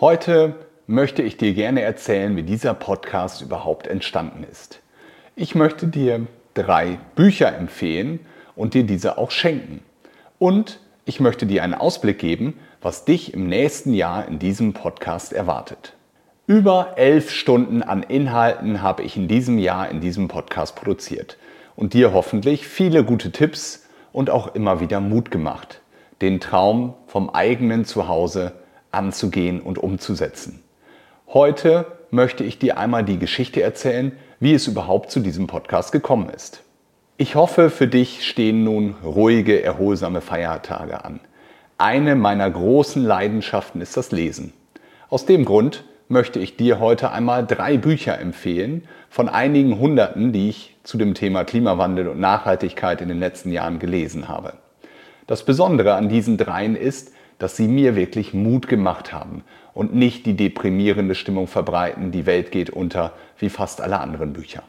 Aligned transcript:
Heute 0.00 0.54
möchte 0.86 1.22
ich 1.22 1.38
dir 1.38 1.54
gerne 1.54 1.82
erzählen, 1.82 2.36
wie 2.36 2.44
dieser 2.44 2.72
Podcast 2.72 3.42
überhaupt 3.42 3.88
entstanden 3.88 4.46
ist. 4.48 4.78
Ich 5.34 5.56
möchte 5.56 5.88
dir 5.88 6.28
drei 6.54 7.00
Bücher 7.16 7.52
empfehlen 7.52 8.20
und 8.54 8.74
dir 8.74 8.84
diese 8.84 9.18
auch 9.18 9.32
schenken. 9.32 9.82
Und 10.38 10.78
ich 11.04 11.18
möchte 11.18 11.46
dir 11.46 11.64
einen 11.64 11.74
Ausblick 11.74 12.20
geben, 12.20 12.60
was 12.80 13.06
dich 13.06 13.34
im 13.34 13.48
nächsten 13.48 13.92
Jahr 13.92 14.28
in 14.28 14.38
diesem 14.38 14.72
Podcast 14.72 15.32
erwartet. 15.32 15.94
Über 16.46 16.92
elf 16.94 17.32
Stunden 17.32 17.82
an 17.82 18.04
Inhalten 18.04 18.82
habe 18.82 19.02
ich 19.02 19.16
in 19.16 19.26
diesem 19.26 19.58
Jahr 19.58 19.88
in 19.88 20.00
diesem 20.00 20.28
Podcast 20.28 20.76
produziert 20.76 21.38
und 21.74 21.92
dir 21.92 22.12
hoffentlich 22.12 22.68
viele 22.68 23.02
gute 23.02 23.32
Tipps 23.32 23.88
und 24.12 24.30
auch 24.30 24.54
immer 24.54 24.78
wieder 24.78 25.00
Mut 25.00 25.32
gemacht, 25.32 25.80
den 26.20 26.38
Traum 26.38 26.94
vom 27.08 27.30
eigenen 27.30 27.84
Zuhause 27.84 28.52
anzugehen 28.90 29.60
und 29.60 29.78
umzusetzen. 29.78 30.62
Heute 31.28 31.86
möchte 32.10 32.44
ich 32.44 32.58
dir 32.58 32.78
einmal 32.78 33.04
die 33.04 33.18
Geschichte 33.18 33.62
erzählen, 33.62 34.12
wie 34.40 34.54
es 34.54 34.66
überhaupt 34.66 35.10
zu 35.10 35.20
diesem 35.20 35.46
Podcast 35.46 35.92
gekommen 35.92 36.30
ist. 36.30 36.62
Ich 37.16 37.34
hoffe, 37.34 37.70
für 37.70 37.88
dich 37.88 38.26
stehen 38.26 38.64
nun 38.64 38.94
ruhige, 39.04 39.62
erholsame 39.62 40.20
Feiertage 40.20 41.04
an. 41.04 41.20
Eine 41.76 42.14
meiner 42.14 42.50
großen 42.50 43.04
Leidenschaften 43.04 43.80
ist 43.80 43.96
das 43.96 44.12
Lesen. 44.12 44.52
Aus 45.10 45.26
dem 45.26 45.44
Grund 45.44 45.84
möchte 46.08 46.38
ich 46.38 46.56
dir 46.56 46.80
heute 46.80 47.10
einmal 47.10 47.46
drei 47.46 47.76
Bücher 47.76 48.18
empfehlen 48.18 48.88
von 49.10 49.28
einigen 49.28 49.78
Hunderten, 49.78 50.32
die 50.32 50.48
ich 50.48 50.76
zu 50.82 50.96
dem 50.96 51.14
Thema 51.14 51.44
Klimawandel 51.44 52.08
und 52.08 52.20
Nachhaltigkeit 52.20 53.00
in 53.00 53.08
den 53.08 53.20
letzten 53.20 53.52
Jahren 53.52 53.78
gelesen 53.78 54.28
habe. 54.28 54.54
Das 55.26 55.44
Besondere 55.44 55.94
an 55.94 56.08
diesen 56.08 56.38
dreien 56.38 56.74
ist, 56.74 57.12
dass 57.38 57.56
sie 57.56 57.68
mir 57.68 57.96
wirklich 57.96 58.34
Mut 58.34 58.68
gemacht 58.68 59.12
haben 59.12 59.44
und 59.74 59.94
nicht 59.94 60.26
die 60.26 60.34
deprimierende 60.34 61.14
Stimmung 61.14 61.46
verbreiten, 61.46 62.10
die 62.10 62.26
Welt 62.26 62.50
geht 62.50 62.70
unter, 62.70 63.12
wie 63.38 63.48
fast 63.48 63.80
alle 63.80 64.00
anderen 64.00 64.32
Bücher. 64.32 64.62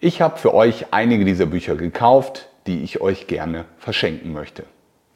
Ich 0.00 0.20
habe 0.20 0.38
für 0.38 0.54
euch 0.54 0.86
einige 0.92 1.24
dieser 1.24 1.46
Bücher 1.46 1.76
gekauft, 1.76 2.48
die 2.66 2.82
ich 2.82 3.00
euch 3.00 3.26
gerne 3.26 3.64
verschenken 3.78 4.32
möchte. 4.32 4.64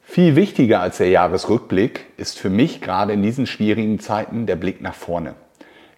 Viel 0.01 0.35
wichtiger 0.35 0.81
als 0.81 0.97
der 0.97 1.09
Jahresrückblick 1.09 2.07
ist 2.17 2.39
für 2.39 2.49
mich 2.49 2.81
gerade 2.81 3.13
in 3.13 3.21
diesen 3.21 3.45
schwierigen 3.45 3.99
Zeiten 3.99 4.47
der 4.47 4.55
Blick 4.55 4.81
nach 4.81 4.95
vorne. 4.95 5.35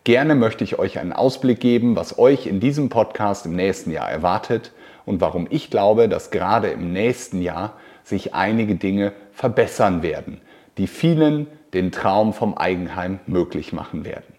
Gerne 0.04 0.36
möchte 0.36 0.64
ich 0.64 0.80
euch 0.80 1.00
einen 1.00 1.14
Ausblick 1.14 1.60
geben, 1.60 1.96
was 1.96 2.20
euch 2.20 2.48
in 2.48 2.60
diesem 2.60 2.90
Podcast 2.90 3.46
im 3.46 3.56
nächsten 3.56 3.92
Jahr 3.92 4.10
erwartet 4.10 4.74
und 5.06 5.22
warum 5.22 5.48
ich 5.50 5.70
glaube, 5.70 6.10
dass 6.10 6.32
gerade 6.32 6.70
im 6.70 6.92
nächsten 6.92 7.42
Jahr 7.42 7.78
sich 8.04 8.34
einige 8.34 8.76
Dinge 8.76 9.14
verbessern 9.32 10.02
werden, 10.02 10.42
die 10.82 10.88
vielen 10.88 11.46
den 11.76 11.92
Traum 11.92 12.34
vom 12.34 12.58
Eigenheim 12.58 13.20
möglich 13.28 13.72
machen 13.72 14.04
werden. 14.04 14.34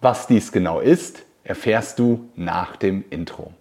Was 0.00 0.26
dies 0.26 0.50
genau 0.50 0.80
ist, 0.80 1.22
erfährst 1.44 2.00
du 2.00 2.28
nach 2.34 2.74
dem 2.74 3.04
Intro. 3.08 3.52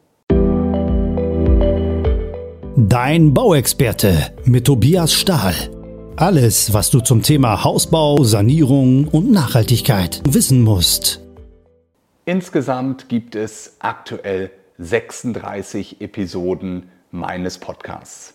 Dein 2.76 3.36
Bauexperte 3.36 4.34
mit 4.44 4.66
Tobias 4.66 5.14
Stahl. 5.14 5.54
Alles, 6.16 6.74
was 6.74 6.90
du 6.90 7.00
zum 7.00 7.22
Thema 7.22 7.64
Hausbau, 7.64 8.24
Sanierung 8.24 9.08
und 9.08 9.30
Nachhaltigkeit 9.32 10.24
wissen 10.28 10.64
musst. 10.64 11.22
Insgesamt 12.26 13.08
gibt 13.08 13.36
es 13.36 13.76
aktuell 13.78 14.50
36 14.80 16.02
Episoden 16.02 16.90
meines 17.12 17.60
Podcasts. 17.60 18.34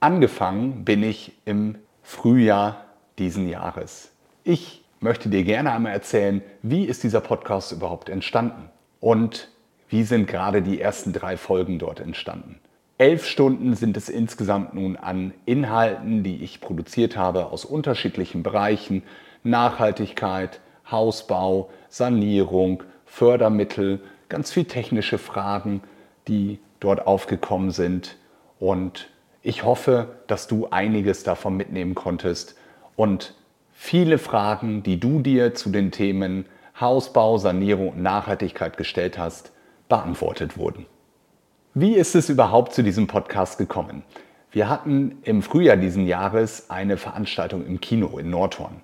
Angefangen 0.00 0.86
bin 0.86 1.02
ich 1.02 1.32
im 1.44 1.76
Frühjahr 2.02 2.86
diesen 3.18 3.48
Jahres. 3.48 4.10
Ich 4.44 4.82
möchte 5.00 5.28
dir 5.28 5.44
gerne 5.44 5.72
einmal 5.72 5.92
erzählen, 5.92 6.42
wie 6.62 6.84
ist 6.84 7.02
dieser 7.02 7.20
Podcast 7.20 7.72
überhaupt 7.72 8.08
entstanden 8.08 8.70
und 9.00 9.48
wie 9.88 10.04
sind 10.04 10.26
gerade 10.26 10.62
die 10.62 10.80
ersten 10.80 11.12
drei 11.12 11.36
Folgen 11.36 11.78
dort 11.78 12.00
entstanden. 12.00 12.58
Elf 12.98 13.26
Stunden 13.26 13.74
sind 13.74 13.96
es 13.96 14.08
insgesamt 14.08 14.74
nun 14.74 14.96
an 14.96 15.34
Inhalten, 15.44 16.22
die 16.22 16.42
ich 16.42 16.60
produziert 16.60 17.16
habe 17.16 17.46
aus 17.46 17.64
unterschiedlichen 17.64 18.42
Bereichen. 18.42 19.02
Nachhaltigkeit, 19.42 20.60
Hausbau, 20.88 21.70
Sanierung, 21.88 22.84
Fördermittel, 23.04 24.00
ganz 24.28 24.52
viel 24.52 24.66
technische 24.66 25.18
Fragen, 25.18 25.82
die 26.28 26.60
dort 26.80 27.06
aufgekommen 27.06 27.72
sind. 27.72 28.16
Und 28.60 29.10
ich 29.42 29.64
hoffe, 29.64 30.16
dass 30.28 30.46
du 30.46 30.68
einiges 30.70 31.24
davon 31.24 31.56
mitnehmen 31.56 31.94
konntest 31.94 32.56
und 33.02 33.34
viele 33.72 34.16
Fragen, 34.16 34.84
die 34.84 35.00
du 35.00 35.18
dir 35.18 35.56
zu 35.56 35.70
den 35.70 35.90
Themen 35.90 36.44
Hausbau, 36.80 37.36
Sanierung 37.36 37.88
und 37.88 38.00
Nachhaltigkeit 38.00 38.76
gestellt 38.76 39.18
hast, 39.18 39.50
beantwortet 39.88 40.56
wurden. 40.56 40.86
Wie 41.74 41.94
ist 41.96 42.14
es 42.14 42.28
überhaupt 42.28 42.74
zu 42.74 42.84
diesem 42.84 43.08
Podcast 43.08 43.58
gekommen? 43.58 44.04
Wir 44.52 44.68
hatten 44.68 45.18
im 45.24 45.42
Frühjahr 45.42 45.76
diesen 45.76 46.06
Jahres 46.06 46.70
eine 46.70 46.96
Veranstaltung 46.96 47.66
im 47.66 47.80
Kino 47.80 48.18
in 48.18 48.30
Nordhorn. 48.30 48.80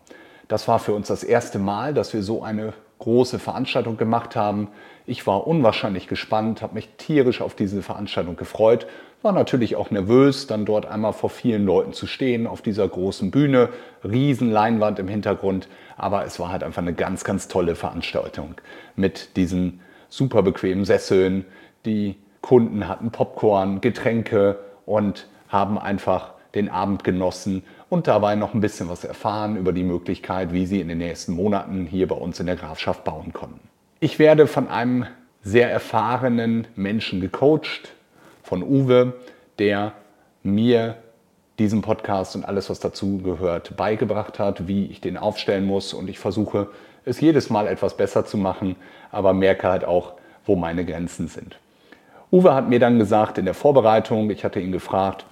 Das 0.48 0.66
war 0.66 0.80
für 0.80 0.94
uns 0.94 1.06
das 1.06 1.22
erste 1.22 1.60
Mal, 1.60 1.94
dass 1.94 2.12
wir 2.12 2.24
so 2.24 2.42
eine 2.42 2.72
große 2.98 3.38
Veranstaltung 3.38 3.98
gemacht 3.98 4.34
haben. 4.34 4.66
Ich 5.06 5.28
war 5.28 5.46
unwahrscheinlich 5.46 6.08
gespannt, 6.08 6.60
habe 6.60 6.74
mich 6.74 6.88
tierisch 6.96 7.40
auf 7.40 7.54
diese 7.54 7.82
Veranstaltung 7.82 8.34
gefreut, 8.34 8.88
war 9.22 9.32
natürlich 9.32 9.76
auch 9.76 9.90
nervös, 9.90 10.46
dann 10.46 10.64
dort 10.64 10.86
einmal 10.86 11.12
vor 11.12 11.30
vielen 11.30 11.64
Leuten 11.64 11.92
zu 11.92 12.06
stehen 12.06 12.46
auf 12.46 12.62
dieser 12.62 12.86
großen 12.86 13.30
Bühne, 13.30 13.70
riesen 14.04 14.50
Leinwand 14.50 14.98
im 14.98 15.08
Hintergrund, 15.08 15.68
aber 15.96 16.24
es 16.24 16.38
war 16.38 16.50
halt 16.50 16.62
einfach 16.62 16.82
eine 16.82 16.94
ganz, 16.94 17.24
ganz 17.24 17.48
tolle 17.48 17.74
Veranstaltung 17.74 18.54
mit 18.96 19.36
diesen 19.36 19.80
super 20.08 20.42
bequemen 20.42 20.84
Sesseln. 20.84 21.44
Die 21.84 22.16
Kunden 22.40 22.86
hatten 22.86 23.10
Popcorn, 23.10 23.80
Getränke 23.80 24.58
und 24.86 25.26
haben 25.48 25.78
einfach 25.78 26.34
den 26.54 26.68
Abend 26.68 27.04
genossen 27.04 27.62
und 27.88 28.06
dabei 28.06 28.36
noch 28.36 28.54
ein 28.54 28.60
bisschen 28.60 28.88
was 28.88 29.04
erfahren 29.04 29.56
über 29.56 29.72
die 29.72 29.82
Möglichkeit, 29.82 30.52
wie 30.52 30.66
sie 30.66 30.80
in 30.80 30.88
den 30.88 30.98
nächsten 30.98 31.32
Monaten 31.32 31.86
hier 31.86 32.08
bei 32.08 32.14
uns 32.14 32.40
in 32.40 32.46
der 32.46 32.56
Grafschaft 32.56 33.04
bauen 33.04 33.32
konnten. 33.32 33.60
Ich 34.00 34.18
werde 34.18 34.46
von 34.46 34.68
einem 34.68 35.06
sehr 35.42 35.70
erfahrenen 35.70 36.66
Menschen 36.76 37.20
gecoacht, 37.20 37.92
von 38.48 38.62
Uwe, 38.62 39.12
der 39.59 39.92
mir 40.42 40.97
diesen 41.59 41.82
Podcast 41.82 42.34
und 42.34 42.44
alles, 42.44 42.70
was 42.70 42.81
dazu 42.81 43.19
gehört, 43.19 43.76
beigebracht 43.76 44.38
hat, 44.38 44.66
wie 44.66 44.86
ich 44.86 45.03
den 45.03 45.19
aufstellen 45.19 45.66
muss. 45.66 45.92
Und 45.92 46.09
ich 46.09 46.19
versuche 46.19 46.69
es 47.04 47.20
jedes 47.20 47.50
Mal 47.50 47.66
etwas 47.66 47.97
besser 47.97 48.25
zu 48.25 48.38
machen, 48.38 48.76
aber 49.10 49.34
merke 49.34 49.69
halt 49.69 49.84
auch, 49.84 50.14
wo 50.47 50.56
meine 50.56 50.87
Grenzen 50.87 51.28
sind. 51.28 51.58
Uwe 52.32 52.54
hat 52.54 52.69
mir 52.70 52.78
dann 52.78 52.98
gesagt 52.98 53.37
in 53.37 53.44
der 53.44 53.54
Vorbereitung, 53.54 54.31
ich 54.31 54.44
hatte 54.44 54.60
ihn 54.60 54.72
gefragt, 54.72 55.26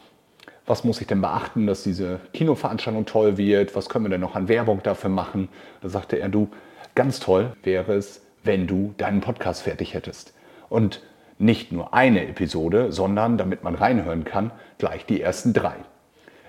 was 0.67 0.85
muss 0.85 1.01
ich 1.01 1.07
denn 1.07 1.21
beachten, 1.21 1.67
dass 1.67 1.85
diese 1.85 2.21
Kinoveranstaltung 2.35 3.07
toll 3.07 3.39
wird, 3.39 3.75
was 3.75 3.89
können 3.89 4.05
wir 4.05 4.11
denn 4.11 4.21
noch 4.21 4.35
an 4.35 4.49
Werbung 4.49 4.83
dafür 4.83 5.11
machen. 5.11 5.49
Da 5.81 5.89
sagte 5.89 6.19
er, 6.19 6.29
du, 6.29 6.49
ganz 6.95 7.21
toll 7.21 7.53
wäre 7.63 7.95
es, 7.95 8.23
wenn 8.43 8.67
du 8.67 8.93
deinen 8.99 9.21
Podcast 9.21 9.63
fertig 9.63 9.95
hättest. 9.95 10.35
Und 10.69 11.01
nicht 11.39 11.73
nur 11.73 11.95
eine 11.95 12.27
Episode, 12.27 12.93
sondern, 12.93 13.37
damit 13.39 13.63
man 13.63 13.75
reinhören 13.75 14.25
kann, 14.25 14.51
gleich 14.79 15.05
die 15.07 15.21
ersten 15.21 15.53
drei. 15.53 15.77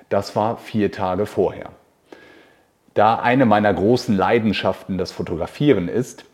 Das 0.09 0.35
war 0.35 0.57
vier 0.57 0.91
Tage 0.91 1.25
vorher. 1.25 1.71
Da 2.93 3.19
eine 3.19 3.45
meiner 3.45 3.73
großen 3.73 4.15
Leidenschaften 4.15 4.97
das 4.97 5.11
Fotografieren 5.11 5.87
ist, 5.87 6.25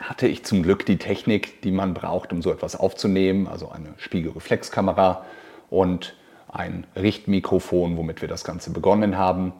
hatte 0.00 0.26
ich 0.26 0.44
zum 0.44 0.62
Glück 0.62 0.84
die 0.84 0.98
Technik, 0.98 1.62
die 1.62 1.70
man 1.70 1.94
braucht, 1.94 2.32
um 2.32 2.42
so 2.42 2.52
etwas 2.52 2.76
aufzunehmen, 2.76 3.46
also 3.46 3.70
eine 3.70 3.94
Spiegelreflexkamera 3.96 5.24
und 5.70 6.14
ein 6.48 6.86
Richtmikrofon, 6.96 7.96
womit 7.96 8.20
wir 8.20 8.28
das 8.28 8.44
Ganze 8.44 8.70
begonnen 8.70 9.16
haben 9.16 9.52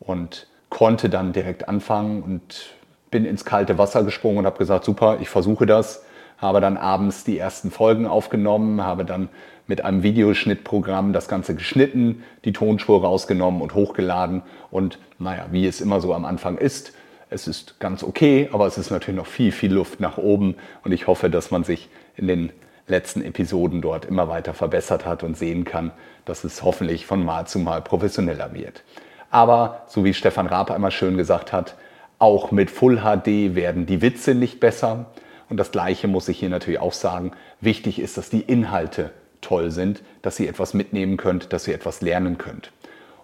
und 0.00 0.48
konnte 0.68 1.08
dann 1.08 1.32
direkt 1.32 1.68
anfangen 1.68 2.22
und 2.22 2.74
bin 3.10 3.24
ins 3.24 3.44
kalte 3.44 3.78
Wasser 3.78 4.04
gesprungen 4.04 4.38
und 4.38 4.46
habe 4.46 4.58
gesagt, 4.58 4.84
super, 4.84 5.18
ich 5.20 5.28
versuche 5.28 5.66
das. 5.66 6.04
Habe 6.42 6.60
dann 6.60 6.76
abends 6.76 7.24
die 7.24 7.38
ersten 7.38 7.70
Folgen 7.70 8.06
aufgenommen, 8.06 8.82
habe 8.82 9.04
dann 9.04 9.30
mit 9.68 9.84
einem 9.84 10.02
Videoschnittprogramm 10.02 11.12
das 11.12 11.28
Ganze 11.28 11.54
geschnitten, 11.54 12.24
die 12.44 12.52
Tonspur 12.52 13.02
rausgenommen 13.02 13.62
und 13.62 13.74
hochgeladen. 13.74 14.42
Und 14.70 14.98
naja, 15.18 15.46
wie 15.52 15.66
es 15.66 15.80
immer 15.80 16.00
so 16.00 16.12
am 16.12 16.24
Anfang 16.24 16.58
ist, 16.58 16.92
es 17.30 17.46
ist 17.46 17.80
ganz 17.80 18.02
okay, 18.02 18.50
aber 18.52 18.66
es 18.66 18.76
ist 18.76 18.90
natürlich 18.90 19.16
noch 19.16 19.26
viel, 19.26 19.52
viel 19.52 19.72
Luft 19.72 20.00
nach 20.00 20.18
oben. 20.18 20.56
Und 20.84 20.92
ich 20.92 21.06
hoffe, 21.06 21.30
dass 21.30 21.50
man 21.50 21.64
sich 21.64 21.88
in 22.16 22.26
den 22.26 22.52
letzten 22.88 23.22
Episoden 23.22 23.80
dort 23.80 24.04
immer 24.04 24.28
weiter 24.28 24.52
verbessert 24.52 25.06
hat 25.06 25.22
und 25.22 25.36
sehen 25.36 25.64
kann, 25.64 25.92
dass 26.24 26.44
es 26.44 26.62
hoffentlich 26.62 27.06
von 27.06 27.24
Mal 27.24 27.46
zu 27.46 27.60
Mal 27.60 27.80
professioneller 27.82 28.52
wird. 28.52 28.82
Aber 29.30 29.84
so 29.86 30.04
wie 30.04 30.12
Stefan 30.12 30.48
Raab 30.48 30.72
einmal 30.72 30.90
schön 30.90 31.16
gesagt 31.16 31.52
hat, 31.52 31.76
auch 32.18 32.50
mit 32.50 32.70
Full 32.70 32.98
HD 32.98 33.54
werden 33.54 33.86
die 33.86 34.02
Witze 34.02 34.34
nicht 34.34 34.60
besser. 34.60 35.06
Und 35.52 35.58
das 35.58 35.70
Gleiche 35.70 36.08
muss 36.08 36.30
ich 36.30 36.38
hier 36.38 36.48
natürlich 36.48 36.80
auch 36.80 36.94
sagen. 36.94 37.32
Wichtig 37.60 37.98
ist, 37.98 38.16
dass 38.16 38.30
die 38.30 38.40
Inhalte 38.40 39.10
toll 39.42 39.70
sind, 39.70 40.02
dass 40.22 40.40
ihr 40.40 40.48
etwas 40.48 40.72
mitnehmen 40.72 41.18
könnt, 41.18 41.52
dass 41.52 41.68
ihr 41.68 41.74
etwas 41.74 42.00
lernen 42.00 42.38
könnt. 42.38 42.72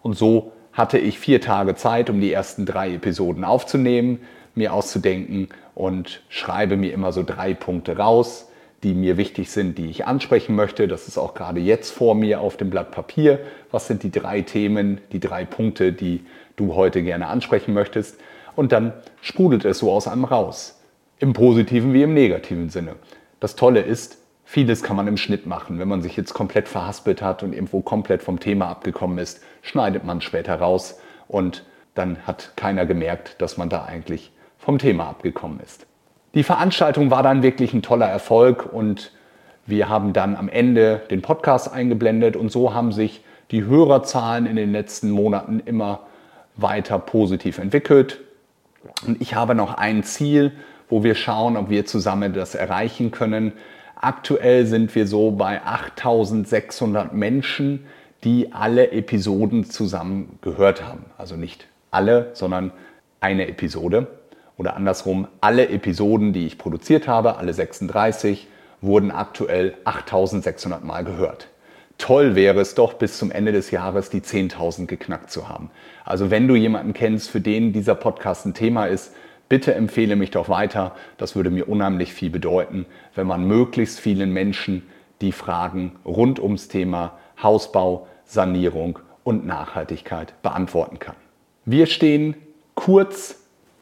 Und 0.03 0.13
so 0.13 0.53
hatte 0.75 0.99
ich 0.99 1.19
vier 1.19 1.41
Tage 1.41 1.75
Zeit, 1.75 2.11
um 2.11 2.21
die 2.21 2.31
ersten 2.31 2.67
drei 2.67 2.93
Episoden 2.93 3.45
aufzunehmen 3.45 4.21
mir 4.59 4.75
auszudenken 4.75 5.49
und 5.75 6.21
schreibe 6.29 6.77
mir 6.77 6.93
immer 6.93 7.13
so 7.13 7.23
drei 7.23 7.55
Punkte 7.55 7.97
raus, 7.97 8.51
die 8.83 8.93
mir 8.93 9.17
wichtig 9.17 9.51
sind, 9.51 9.79
die 9.79 9.87
ich 9.87 10.07
ansprechen 10.07 10.55
möchte. 10.55 10.87
Das 10.87 11.09
ist 11.09 11.17
auch 11.17 11.33
gerade 11.33 11.61
jetzt 11.61 11.91
vor 11.91 12.15
mir 12.15 12.41
auf 12.41 12.59
dem 12.59 12.69
Blatt 12.69 12.91
Papier. 12.91 13.41
Was 13.71 13.87
sind 13.87 14.03
die 14.03 14.11
drei 14.11 14.43
Themen, 14.43 15.01
die 15.13 15.21
drei 15.21 15.47
Punkte, 15.47 15.93
die 15.93 16.27
du 16.57 16.75
heute 16.75 17.03
gerne 17.03 17.29
ansprechen 17.29 17.73
möchtest? 17.73 18.19
Und 18.55 18.73
dann 18.73 18.93
sprudelt 19.23 19.65
es 19.65 19.79
so 19.79 19.91
aus 19.91 20.07
einem 20.07 20.25
raus. 20.25 20.78
Im 21.21 21.33
positiven 21.33 21.93
wie 21.93 22.03
im 22.03 22.15
negativen 22.15 22.69
Sinne. 22.69 22.95
Das 23.41 23.57
Tolle 23.57 23.81
ist, 23.81 24.19
vieles 24.45 24.85
kann 24.85 24.97
man 24.97 25.09
im 25.09 25.17
Schnitt 25.17 25.47
machen. 25.47 25.81
Wenn 25.81 25.89
man 25.89 26.01
sich 26.01 26.17
jetzt 26.17 26.33
komplett 26.33 26.69
verhaspelt 26.69 27.23
hat 27.23 27.43
und 27.43 27.53
irgendwo 27.53 27.81
komplett 27.81 28.23
vom 28.23 28.39
Thema 28.39 28.69
abgekommen 28.69 29.19
ist, 29.19 29.43
schneidet 29.63 30.05
man 30.05 30.21
später 30.21 30.55
raus 30.55 31.01
und 31.27 31.65
dann 31.95 32.19
hat 32.27 32.53
keiner 32.55 32.87
gemerkt, 32.87 33.43
dass 33.43 33.57
man 33.57 33.69
da 33.69 33.85
eigentlich 33.85 34.31
vom 34.59 34.79
Thema 34.79 35.09
abgekommen 35.09 35.59
ist. 35.59 35.87
Die 36.35 36.45
Veranstaltung 36.45 37.11
war 37.11 37.25
dann 37.25 37.43
wirklich 37.43 37.75
ein 37.75 37.83
toller 37.83 38.07
Erfolg 38.07 38.73
und 38.73 39.11
wir 39.67 39.89
haben 39.89 40.13
dann 40.13 40.37
am 40.37 40.49
Ende 40.49 41.03
den 41.11 41.21
Podcast 41.21 41.73
eingeblendet 41.73 42.37
und 42.37 42.53
so 42.53 42.75
haben 42.75 42.93
sich 42.93 43.25
die 43.51 43.65
Hörerzahlen 43.65 44.47
in 44.47 44.55
den 44.55 44.71
letzten 44.71 45.11
Monaten 45.11 45.61
immer 45.65 46.07
weiter 46.55 46.99
positiv 46.99 47.59
entwickelt. 47.59 48.21
Und 49.05 49.21
ich 49.21 49.35
habe 49.35 49.55
noch 49.55 49.75
ein 49.75 50.05
Ziel, 50.05 50.53
wo 50.89 51.05
wir 51.05 51.15
schauen, 51.15 51.57
ob 51.57 51.71
wir 51.71 51.87
zusammen 51.87 52.33
das 52.33 52.55
erreichen 52.55 53.11
können. 53.11 53.53
Aktuell 53.97 54.67
sind 54.67 54.95
wir 54.95 55.07
so 55.07 55.33
bei 55.33 55.63
8600 55.65 57.13
Menschen, 57.13 57.87
die 58.25 58.53
alle 58.53 58.93
Episoden 58.93 59.65
zusammen 59.65 60.39
gehört 60.41 60.85
haben. 60.87 61.05
Also 61.17 61.37
nicht 61.37 61.67
alle, 61.91 62.31
sondern 62.35 62.73
eine 63.21 63.49
Episode. 63.49 64.07
Oder 64.57 64.77
andersrum, 64.77 65.29
alle 65.41 65.69
Episoden, 65.69 66.33
die 66.33 66.47
ich 66.47 66.59
produziert 66.59 67.07
habe, 67.07 67.37
alle 67.37 67.53
36, 67.53 68.49
wurden 68.81 69.11
aktuell 69.11 69.75
8600 69.85 70.85
Mal 70.85 71.05
gehört. 71.05 71.49
Toll 71.97 72.37
wäre 72.37 72.61
es 72.61 72.75
doch, 72.75 72.95
bis 72.95 73.19
zum 73.19 73.33
Ende 73.33 73.51
des 73.51 73.73
Jahres 73.73 74.09
die 74.09 74.21
10.000 74.21 74.87
geknackt 74.87 75.31
zu 75.31 75.49
haben. 75.49 75.71
Also 76.05 76.31
wenn 76.31 76.47
du 76.47 76.55
jemanden 76.55 76.93
kennst, 76.93 77.29
für 77.29 77.41
den 77.41 77.73
dieser 77.73 77.97
Podcast 77.97 78.47
ein 78.47 78.55
Thema 78.55 78.87
ist, 78.87 79.13
bitte 79.49 79.75
empfehle 79.75 80.17
mich 80.17 80.31
doch 80.31 80.49
weiter. 80.49 80.95
Das 81.17 81.37
würde 81.37 81.51
mir 81.51 81.69
unheimlich 81.69 82.13
viel 82.13 82.31
bedeuten, 82.31 82.87
wenn 83.15 83.27
man 83.27 83.47
möglichst 83.47 84.01
vielen 84.01 84.33
Menschen 84.33 84.83
die 85.21 85.33
Fragen 85.33 85.97
rund 86.05 86.41
ums 86.41 86.69
Thema 86.69 87.19
Hausbau, 87.43 88.07
Sanierung 88.25 88.99
und 89.25 89.47
Nachhaltigkeit 89.47 90.41
beantworten 90.43 90.99
kann. 90.99 91.17
Wir 91.65 91.87
stehen 91.87 92.35
kurz 92.75 93.41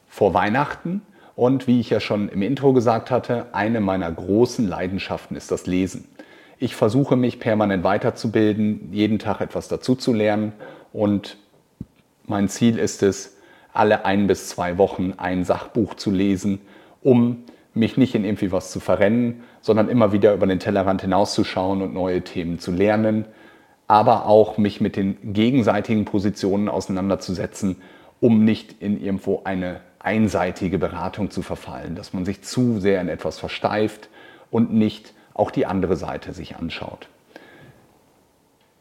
vor 0.09 0.35
Weihnachten 0.35 1.03
und 1.35 1.67
wie 1.67 1.81
ich 1.81 1.91
ja 1.91 2.01
schon 2.01 2.29
im 2.29 2.43
Intro 2.43 2.73
gesagt 2.73 3.11
hatte, 3.11 3.47
eine 3.53 3.81
meiner 3.81 4.11
großen 4.11 4.67
Leidenschaften 4.67 5.37
ist 5.37 5.51
das 5.51 5.67
Lesen. 5.67 6.09
Ich 6.59 6.75
versuche 6.75 7.17
mich 7.17 7.39
permanent 7.39 7.85
weiterzubilden, 7.85 8.89
jeden 8.93 9.19
Tag 9.19 9.43
etwas 9.43 9.69
dazu 9.69 9.95
zu 9.95 10.15
lernen 10.15 10.53
und 10.93 11.37
mein 12.25 12.49
Ziel 12.49 12.79
ist 12.79 13.03
es, 13.03 13.36
alle 13.77 14.05
ein 14.05 14.27
bis 14.27 14.49
zwei 14.49 14.79
Wochen 14.79 15.15
ein 15.17 15.45
Sachbuch 15.45 15.95
zu 15.95 16.11
lesen, 16.11 16.61
um 17.03 17.45
mich 17.75 17.97
nicht 17.97 18.15
in 18.15 18.25
irgendwie 18.25 18.53
was 18.53 18.71
zu 18.71 18.81
verrennen, 18.81 19.43
sondern 19.61 19.89
immer 19.89 20.13
wieder 20.13 20.33
über 20.35 20.47
den 20.47 20.59
Tellerrand 20.59 21.03
hinauszuschauen 21.03 21.83
und 21.83 21.93
neue 21.93 22.23
Themen 22.23 22.59
zu 22.59 22.73
lernen, 22.73 23.27
aber 23.87 24.27
auch 24.27 24.59
mich 24.59 24.81
mit 24.81 24.97
den 24.97 25.33
gegenseitigen 25.33 26.05
Positionen 26.05 26.69
auseinanderzusetzen, 26.69 27.77
um 28.21 28.45
nicht 28.45 28.81
in 28.81 29.01
irgendwo 29.01 29.43
eine 29.45 29.81
einseitige 29.99 30.79
Beratung 30.79 31.31
zu 31.31 31.43
verfallen, 31.43 31.95
dass 31.97 32.13
man 32.13 32.25
sich 32.25 32.43
zu 32.43 32.81
sehr 32.81 33.01
in 33.01 33.09
etwas 33.09 33.39
versteift 33.39 34.09
und 34.51 34.73
nicht 34.73 35.13
auch 35.35 35.51
die 35.51 35.67
andere 35.67 35.97
Seite 35.97 36.33
sich 36.33 36.57
anschaut. 36.57 37.09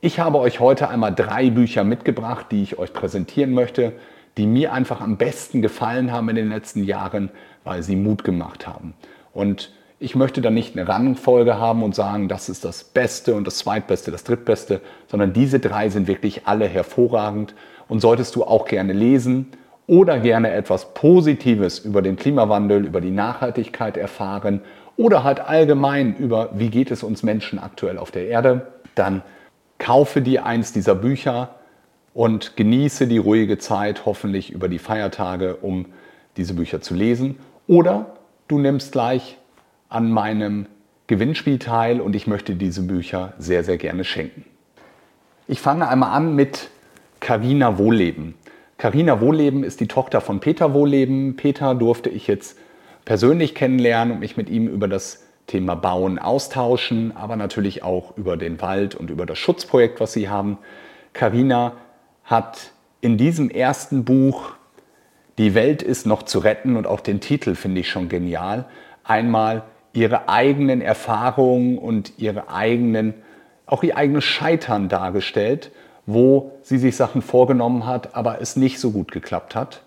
Ich 0.01 0.19
habe 0.19 0.37
euch 0.39 0.59
heute 0.59 0.87
einmal 0.87 1.13
drei 1.13 1.49
Bücher 1.49 1.83
mitgebracht, 1.83 2.47
die 2.51 2.63
ich 2.63 2.77
euch 2.77 2.93
präsentieren 2.93 3.51
möchte, 3.53 3.93
die 4.37 4.47
mir 4.47 4.73
einfach 4.73 5.01
am 5.01 5.17
besten 5.17 5.61
gefallen 5.61 6.11
haben 6.11 6.29
in 6.29 6.35
den 6.35 6.49
letzten 6.49 6.83
Jahren, 6.83 7.29
weil 7.63 7.83
sie 7.83 7.95
Mut 7.95 8.23
gemacht 8.23 8.67
haben. 8.67 8.93
Und 9.33 9.71
ich 9.99 10.15
möchte 10.15 10.41
da 10.41 10.49
nicht 10.49 10.77
eine 10.77 10.87
Rangfolge 10.87 11.57
haben 11.57 11.81
und 11.81 11.95
sagen, 11.95 12.27
das 12.27 12.49
ist 12.49 12.65
das 12.65 12.83
Beste 12.83 13.33
und 13.33 13.47
das 13.47 13.59
Zweitbeste, 13.59 14.11
das 14.11 14.23
Drittbeste, 14.23 14.81
sondern 15.07 15.33
diese 15.33 15.59
drei 15.59 15.89
sind 15.89 16.07
wirklich 16.07 16.41
alle 16.45 16.67
hervorragend 16.67 17.55
und 17.87 18.01
solltest 18.01 18.35
du 18.35 18.43
auch 18.43 18.65
gerne 18.65 18.93
lesen 18.93 19.47
oder 19.87 20.19
gerne 20.19 20.51
etwas 20.51 20.93
Positives 20.93 21.79
über 21.79 22.01
den 22.01 22.17
Klimawandel, 22.17 22.85
über 22.85 22.99
die 23.01 23.11
Nachhaltigkeit 23.11 23.97
erfahren 23.97 24.61
oder 24.97 25.23
halt 25.23 25.39
allgemein 25.39 26.15
über, 26.17 26.49
wie 26.53 26.69
geht 26.69 26.91
es 26.91 27.03
uns 27.03 27.23
Menschen 27.23 27.59
aktuell 27.59 27.97
auf 27.97 28.11
der 28.11 28.27
Erde, 28.27 28.67
dann 28.95 29.21
kaufe 29.77 30.21
dir 30.21 30.45
eins 30.45 30.73
dieser 30.73 30.95
Bücher 30.95 31.55
und 32.15 32.55
genieße 32.55 33.07
die 33.07 33.17
ruhige 33.17 33.57
Zeit, 33.57 34.05
hoffentlich 34.05 34.49
über 34.49 34.69
die 34.69 34.79
Feiertage, 34.79 35.57
um 35.57 35.87
diese 36.37 36.53
Bücher 36.53 36.79
zu 36.81 36.95
lesen. 36.95 37.37
Oder 37.67 38.15
du 38.47 38.57
nimmst 38.57 38.93
gleich 38.93 39.37
an 39.89 40.09
meinem 40.09 40.65
Gewinnspiel 41.07 41.59
teil 41.59 41.99
und 41.99 42.15
ich 42.15 42.25
möchte 42.25 42.55
diese 42.55 42.83
Bücher 42.83 43.33
sehr, 43.37 43.65
sehr 43.65 43.77
gerne 43.77 44.05
schenken. 44.05 44.45
Ich 45.47 45.59
fange 45.59 45.89
einmal 45.89 46.13
an 46.13 46.35
mit 46.35 46.69
Carina 47.19 47.77
Wohlleben. 47.77 48.35
Carina 48.77 49.19
Wohleben 49.19 49.65
ist 49.65 49.81
die 49.81 49.87
Tochter 49.87 50.21
von 50.21 50.39
Peter 50.39 50.73
Wohleben. 50.73 51.35
Peter 51.35 51.75
durfte 51.75 52.09
ich 52.09 52.27
jetzt 52.27 52.57
persönlich 53.03 53.55
kennenlernen 53.55 54.13
und 54.13 54.19
mich 54.21 54.37
mit 54.37 54.49
ihm 54.49 54.69
über 54.69 54.87
das 54.87 55.25
Thema 55.47 55.75
Bauen 55.75 56.17
austauschen, 56.17 57.11
aber 57.15 57.35
natürlich 57.35 57.83
auch 57.83 58.17
über 58.17 58.37
den 58.37 58.61
Wald 58.61 58.95
und 58.95 59.09
über 59.09 59.25
das 59.25 59.37
Schutzprojekt, 59.37 59.99
was 59.99 60.13
sie 60.13 60.29
haben. 60.29 60.57
Carina 61.11 61.73
hat 62.25 62.71
in 63.01 63.17
diesem 63.17 63.49
ersten 63.49 64.03
Buch 64.03 64.51
Die 65.37 65.53
Welt 65.53 65.81
ist 65.81 66.05
noch 66.05 66.23
zu 66.23 66.39
retten 66.39 66.77
und 66.77 66.87
auch 66.87 66.99
den 66.99 67.19
Titel 67.19 67.55
finde 67.55 67.81
ich 67.81 67.89
schon 67.89 68.09
genial, 68.09 68.65
einmal 69.03 69.63
ihre 69.93 70.29
eigenen 70.29 70.81
Erfahrungen 70.81 71.77
und 71.77 72.13
ihre 72.17 72.49
eigenen, 72.49 73.13
auch 73.65 73.83
ihr 73.83 73.97
eigenes 73.97 74.23
Scheitern 74.23 74.89
dargestellt 74.89 75.71
wo 76.05 76.59
sie 76.61 76.77
sich 76.77 76.95
Sachen 76.95 77.21
vorgenommen 77.21 77.85
hat, 77.85 78.15
aber 78.15 78.41
es 78.41 78.55
nicht 78.55 78.79
so 78.79 78.91
gut 78.91 79.11
geklappt 79.11 79.55
hat. 79.55 79.81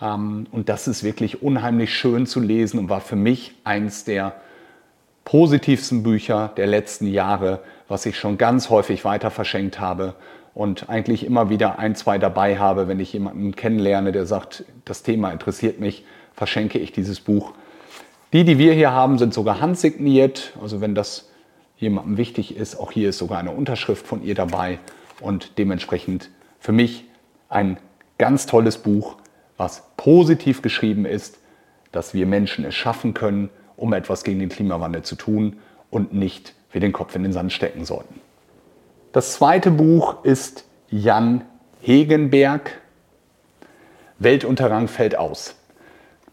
Ähm, 0.00 0.46
und 0.50 0.68
das 0.68 0.88
ist 0.88 1.04
wirklich 1.04 1.42
unheimlich 1.42 1.94
schön 1.94 2.26
zu 2.26 2.40
lesen 2.40 2.78
und 2.78 2.88
war 2.88 3.00
für 3.00 3.16
mich 3.16 3.54
eins 3.64 4.04
der 4.04 4.34
positivsten 5.24 6.02
Bücher 6.02 6.52
der 6.56 6.66
letzten 6.66 7.06
Jahre, 7.06 7.60
was 7.86 8.06
ich 8.06 8.18
schon 8.18 8.38
ganz 8.38 8.70
häufig 8.70 9.04
weiter 9.04 9.30
verschenkt 9.30 9.78
habe 9.78 10.14
und 10.58 10.88
eigentlich 10.88 11.24
immer 11.24 11.50
wieder 11.50 11.78
ein, 11.78 11.94
zwei 11.94 12.18
dabei 12.18 12.58
habe, 12.58 12.88
wenn 12.88 12.98
ich 12.98 13.12
jemanden 13.12 13.54
kennenlerne, 13.54 14.10
der 14.10 14.26
sagt, 14.26 14.64
das 14.84 15.04
Thema 15.04 15.30
interessiert 15.30 15.78
mich, 15.78 16.04
verschenke 16.34 16.80
ich 16.80 16.90
dieses 16.90 17.20
Buch. 17.20 17.52
Die, 18.32 18.42
die 18.42 18.58
wir 18.58 18.74
hier 18.74 18.90
haben, 18.90 19.18
sind 19.18 19.32
sogar 19.32 19.60
handsigniert. 19.60 20.54
Also 20.60 20.80
wenn 20.80 20.96
das 20.96 21.30
jemandem 21.76 22.16
wichtig 22.16 22.56
ist, 22.56 22.74
auch 22.74 22.90
hier 22.90 23.10
ist 23.10 23.18
sogar 23.18 23.38
eine 23.38 23.52
Unterschrift 23.52 24.04
von 24.04 24.24
ihr 24.24 24.34
dabei 24.34 24.80
und 25.20 25.58
dementsprechend 25.58 26.28
für 26.58 26.72
mich 26.72 27.04
ein 27.48 27.76
ganz 28.18 28.46
tolles 28.46 28.78
Buch, 28.78 29.14
was 29.58 29.84
positiv 29.96 30.60
geschrieben 30.60 31.04
ist, 31.04 31.38
dass 31.92 32.14
wir 32.14 32.26
Menschen 32.26 32.64
es 32.64 32.74
schaffen 32.74 33.14
können, 33.14 33.48
um 33.76 33.92
etwas 33.92 34.24
gegen 34.24 34.40
den 34.40 34.48
Klimawandel 34.48 35.02
zu 35.02 35.14
tun 35.14 35.60
und 35.88 36.12
nicht 36.12 36.52
wir 36.72 36.80
den 36.80 36.92
Kopf 36.92 37.14
in 37.14 37.22
den 37.22 37.32
Sand 37.32 37.52
stecken 37.52 37.84
sollten. 37.84 38.20
Das 39.12 39.32
zweite 39.32 39.70
Buch 39.70 40.22
ist 40.22 40.66
Jan 40.90 41.42
Hegenberg, 41.80 42.78
Weltuntergang 44.18 44.86
fällt 44.86 45.16
aus. 45.16 45.54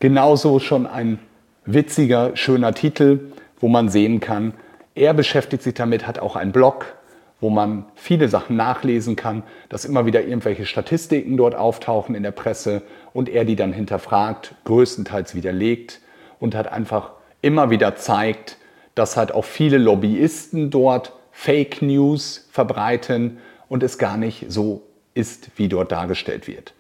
Genauso 0.02 0.60
schon 0.60 0.86
ein 0.86 1.20
witziger, 1.64 2.36
schöner 2.36 2.74
Titel, 2.74 3.32
wo 3.62 3.70
man 3.70 3.88
sehen 3.88 4.20
kann, 4.20 4.54
er 4.94 5.14
beschäftigt 5.14 5.64
sich 5.64 5.74
damit, 5.74 6.06
hat 6.06 6.20
auch 6.20 6.36
einen 6.36 6.52
Blog, 6.52 6.96
wo 7.40 7.50
man 7.50 7.86
viele 7.96 8.28
Sachen 8.28 8.58
nachlesen 8.58 9.16
kann, 9.16 9.44
dass 9.70 9.86
immer 9.86 10.06
wieder 10.06 10.24
irgendwelche 10.24 10.66
Statistiken 10.66 11.38
dort 11.38 11.56
auftauchen 11.56 12.14
in 12.14 12.24
der 12.24 12.32
Presse 12.32 12.82
und 13.14 13.30
er 13.30 13.46
die 13.46 13.56
dann 13.56 13.72
hinterfragt, 13.72 14.54
größtenteils 14.66 15.34
widerlegt 15.34 16.02
und 16.40 16.56
hat 16.56 16.70
einfach 16.72 17.12
immer 17.42 17.70
wieder 17.70 17.96
zeigt, 17.96 18.58
dass 18.96 19.16
halt 19.16 19.34
auch 19.34 19.46
viele 19.46 19.78
Lobbyisten 19.78 20.72
dort 20.72 21.14
Fake 21.38 21.82
News 21.82 22.48
verbreiten 22.50 23.38
und 23.68 23.84
es 23.84 24.00
gar 24.00 24.18
nicht 24.18 24.46
so 24.48 24.82
ist, 25.14 25.50
wie 25.58 25.68
dort 25.68 25.92
dargestellt 25.92 26.48
wird. 26.48 26.74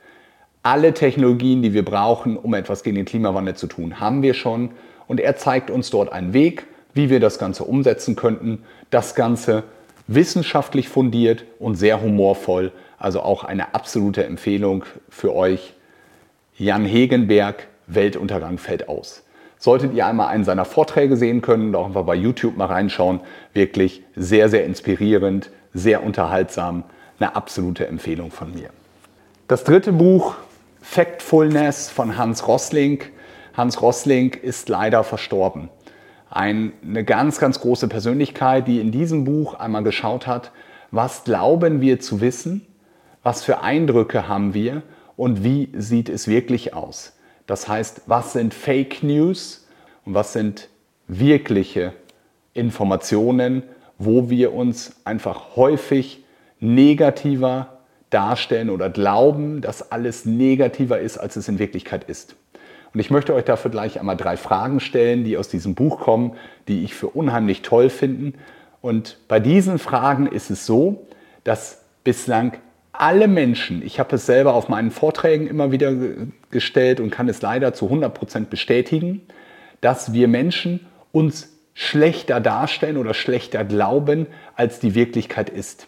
Alle 0.64 0.94
Technologien, 0.94 1.62
die 1.62 1.74
wir 1.74 1.86
brauchen, 1.86 2.36
um 2.38 2.56
etwas 2.56 2.82
gegen 2.82 2.96
den 2.96 3.06
Klimawandel 3.06 3.56
zu 3.56 3.68
tun, 3.68 4.00
haben 4.00 4.24
wir 4.24 4.34
schon 4.34 4.72
und 5.08 5.20
er 5.20 5.36
zeigt 5.36 5.70
uns 5.70 5.92
dort 5.92 6.12
einen 6.12 6.34
Weg, 6.34 6.66
wie 6.94 7.12
wir 7.12 7.20
das 7.20 7.38
Ganze 7.38 7.66
umsetzen 7.66 8.16
könnten. 8.16 8.64
Das 8.90 9.14
Ganze 9.14 9.64
wissenschaftlich 10.08 10.90
fundiert 10.90 11.44
und 11.60 11.76
sehr 11.76 12.02
humorvoll. 12.02 12.72
Also 12.98 13.22
auch 13.22 13.44
eine 13.44 13.76
absolute 13.76 14.24
Empfehlung 14.24 14.86
für 15.10 15.36
euch. 15.36 15.74
Jan 16.58 16.86
Hegenberg, 16.86 17.68
Weltuntergang 17.86 18.58
fällt 18.58 18.88
aus. 18.88 19.25
Solltet 19.58 19.94
ihr 19.94 20.06
einmal 20.06 20.28
einen 20.28 20.44
seiner 20.44 20.66
Vorträge 20.66 21.18
sehen 21.18 21.42
können 21.42 21.70
oder 21.70 21.80
auch 21.80 21.86
einfach 21.88 22.06
bei 22.06 22.16
YouTube 22.16 22.58
mal 22.58 22.66
reinschauen, 22.66 23.22
wirklich 23.54 24.04
sehr, 24.16 24.50
sehr 24.50 24.66
inspirierend, 24.66 25.50
sehr 25.74 26.04
unterhaltsam, 26.04 26.84
eine 27.20 27.36
absolute 27.36 27.88
Empfehlung 27.88 28.32
von 28.32 28.54
mir. 28.54 28.70
Das 29.48 29.64
dritte 29.64 29.94
Buch, 29.94 30.36
Factfulness 30.82 31.90
von 31.90 32.18
Hans 32.18 32.48
Rosling. 32.48 33.02
Hans 33.56 33.82
Rosling 33.82 34.34
ist 34.34 34.70
leider 34.70 35.04
verstorben. 35.04 35.70
Eine 36.30 37.04
ganz, 37.06 37.40
ganz 37.40 37.60
große 37.60 37.88
Persönlichkeit, 37.88 38.68
die 38.68 38.80
in 38.80 38.92
diesem 38.92 39.24
Buch 39.24 39.54
einmal 39.54 39.84
geschaut 39.84 40.28
hat, 40.28 40.52
was 40.92 41.24
glauben 41.24 41.82
wir 41.82 42.00
zu 42.00 42.22
wissen, 42.22 42.66
was 43.24 43.44
für 43.44 43.62
Eindrücke 43.62 44.28
haben 44.28 44.54
wir 44.54 44.84
und 45.18 45.44
wie 45.44 45.70
sieht 45.76 46.10
es 46.10 46.28
wirklich 46.28 46.74
aus. 46.74 47.14
Das 47.48 47.68
heißt, 47.68 48.02
was 48.08 48.34
sind 48.34 48.54
Fake 48.54 49.04
News 49.04 49.68
und 50.06 50.14
was 50.14 50.34
sind 50.34 50.70
wirkliche 51.08 51.94
Informationen, 52.54 53.64
wo 53.98 54.30
wir 54.30 54.54
uns 54.54 54.96
einfach 55.06 55.56
häufig 55.56 56.24
negativer 56.60 57.80
darstellen 58.10 58.70
oder 58.70 58.90
glauben, 58.90 59.62
dass 59.62 59.92
alles 59.92 60.26
negativer 60.26 61.00
ist, 61.00 61.18
als 61.18 61.36
es 61.36 61.48
in 61.48 61.60
Wirklichkeit 61.60 62.06
ist. 62.06 62.36
Und 62.94 63.00
ich 63.00 63.12
möchte 63.12 63.34
euch 63.34 63.44
dafür 63.44 63.72
gleich 63.72 64.00
einmal 64.00 64.16
drei 64.16 64.38
Fragen 64.38 64.80
stellen, 64.80 65.26
die 65.26 65.38
aus 65.38 65.50
diesem 65.50 65.76
Buch 65.76 66.00
kommen, 66.00 66.36
die 66.70 66.86
ich 66.86 66.94
für 66.94 67.08
unheimlich 67.08 67.62
toll 67.62 67.90
finde. 67.90 68.38
Und 68.82 69.18
bei 69.28 69.42
diesen 69.42 69.80
Fragen 69.80 70.28
ist 70.28 70.50
es 70.50 70.66
so, 70.66 71.06
dass 71.44 71.82
bislang 72.06 72.58
alle 73.02 73.28
Menschen, 73.28 73.82
ich 73.86 74.00
habe 74.00 74.16
es 74.16 74.26
selber 74.26 74.54
auf 74.54 74.70
meinen 74.70 74.92
Vorträgen 74.92 75.48
immer 75.48 75.72
wieder 75.72 75.94
gestellt 76.52 77.00
und 77.00 77.10
kann 77.10 77.30
es 77.30 77.42
leider 77.42 77.74
zu 77.74 77.86
100 77.86 78.14
Prozent 78.14 78.50
bestätigen, 78.50 79.22
dass 79.82 80.14
wir 80.14 80.28
Menschen 80.28 80.86
uns 81.12 81.50
schlechter 81.74 82.40
darstellen 82.40 82.98
oder 82.98 83.14
schlechter 83.14 83.64
glauben, 83.64 84.28
als 84.56 84.80
die 84.80 84.96
Wirklichkeit 84.96 85.50
ist. 85.50 85.88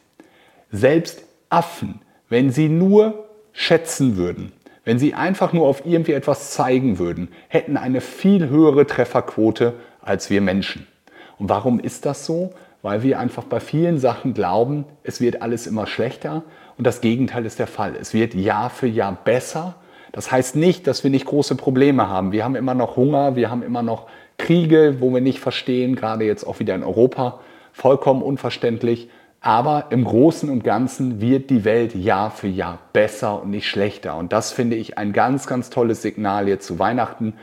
Selbst 0.72 1.24
Affen, 1.50 2.02
wenn 2.30 2.52
sie 2.52 2.70
nur 2.70 3.30
schätzen 3.54 4.18
würden, 4.18 4.52
wenn 4.84 5.00
sie 5.00 5.14
einfach 5.14 5.54
nur 5.54 5.68
auf 5.68 5.86
irgendwie 5.86 6.14
etwas 6.14 6.52
zeigen 6.52 7.00
würden, 7.00 7.30
hätten 7.48 7.78
eine 7.78 8.02
viel 8.02 8.50
höhere 8.50 8.86
Trefferquote 8.86 9.74
als 10.02 10.30
wir 10.30 10.42
Menschen. 10.42 10.88
Und 11.38 11.50
warum 11.50 11.80
ist 11.80 12.06
das 12.06 12.26
so? 12.26 12.54
Weil 12.82 13.04
wir 13.04 13.20
einfach 13.20 13.44
bei 13.44 13.60
vielen 13.60 13.98
Sachen 13.98 14.34
glauben, 14.34 14.86
es 15.04 15.20
wird 15.20 15.42
alles 15.42 15.68
immer 15.68 15.88
schlechter 15.88 16.44
und 16.78 16.86
das 16.86 17.02
Gegenteil 17.02 17.46
ist 17.46 17.60
der 17.60 17.68
Fall. 17.68 17.96
Es 18.00 18.14
wird 18.14 18.34
Jahr 18.34 18.70
für 18.70 18.88
Jahr 18.88 19.18
besser. 19.24 19.76
Das 20.12 20.32
heißt 20.32 20.56
nicht, 20.56 20.88
dass 20.88 21.04
wir 21.04 21.12
nicht 21.12 21.26
große 21.26 21.56
Probleme 21.56 22.08
haben. 22.08 22.32
Wir 22.32 22.44
haben 22.44 22.56
immer 22.56 22.74
noch 22.74 22.96
Hunger, 22.96 23.36
wir 23.36 23.50
haben 23.50 23.64
immer 23.64 23.82
noch 23.82 24.08
Kriege, 24.38 24.98
wo 25.00 25.14
wir 25.14 25.22
nicht 25.22 25.40
verstehen, 25.40 25.96
gerade 25.96 26.26
jetzt 26.26 26.46
auch 26.46 26.60
wieder 26.60 26.76
in 26.76 26.84
Europa, 26.84 27.40
vollkommen 27.74 28.22
unverständlich. 28.22 29.10
Aber 29.42 29.86
im 29.90 30.04
Großen 30.04 30.50
und 30.50 30.64
Ganzen 30.64 31.22
wird 31.22 31.50
die 31.50 31.64
Welt 31.64 31.96
Jahr 31.96 32.32
für 32.32 32.48
Jahr 32.48 32.80
besser 32.94 33.42
und 33.42 33.50
nicht 33.50 33.68
schlechter. 33.68 34.16
Und 34.18 34.34
das 34.34 34.52
finde 34.52 34.76
ich 34.76 34.98
ein 34.98 35.14
ganz, 35.14 35.48
ganz 35.48 35.70
tolles 35.70 36.02
Signal 36.02 36.48
jetzt 36.48 36.68
zu 36.68 36.80
Weihnachten, 36.80 37.34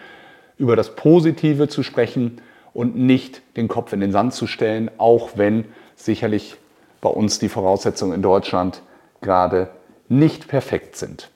über 0.58 0.76
das 0.76 0.94
Positive 0.94 1.68
zu 1.68 1.82
sprechen 1.82 2.40
und 2.72 2.96
nicht 2.96 3.42
den 3.56 3.68
Kopf 3.68 3.92
in 3.92 4.00
den 4.00 4.12
Sand 4.12 4.34
zu 4.34 4.46
stellen, 4.46 4.90
auch 4.98 5.30
wenn 5.36 5.64
sicherlich 5.96 6.56
bei 7.00 7.08
uns 7.08 7.38
die 7.38 7.48
Voraussetzungen 7.48 8.14
in 8.14 8.22
Deutschland 8.22 8.82
gerade 9.24 9.70
nicht 10.08 10.46
perfekt 10.46 10.96
sind. 10.96 11.30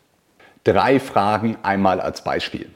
Drei 0.62 1.00
Fragen 1.00 1.56
einmal 1.64 2.00
als 2.00 2.22
Beispiel. 2.22 2.70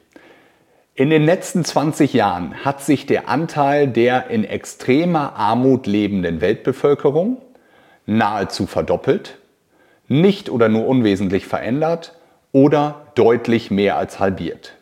In 0.95 1.11
den 1.11 1.25
letzten 1.25 1.65
20 1.65 2.13
Jahren 2.13 2.65
hat 2.65 2.83
sich 2.83 3.07
der 3.07 3.29
Anteil 3.29 3.87
der 3.87 4.29
in 4.31 4.45
extremer 4.45 5.37
Armut 5.37 5.87
lebenden 5.87 6.41
Weltbevölkerung 6.41 7.41
nahezu 8.05 8.67
verdoppelt, 8.67 9.39
nicht 10.09 10.51
oder 10.51 10.69
nur 10.69 10.87
unwesentlich 10.87 11.47
verändert 11.47 12.15
oder 12.53 13.07
deutlich 13.15 13.71
mehr 13.71 13.97
als 13.97 14.21
halbiert. 14.21 14.75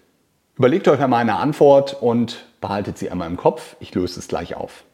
Überlegt 0.56 0.88
euch 0.88 1.00
einmal 1.00 1.20
eine 1.20 1.36
Antwort 1.36 1.96
und 2.00 2.44
behaltet 2.60 2.98
sie 2.98 3.10
einmal 3.10 3.28
im 3.28 3.36
Kopf. 3.36 3.76
Ich 3.80 3.94
löse 3.94 4.18
es 4.18 4.28
gleich 4.28 4.54
auf. 4.56 4.84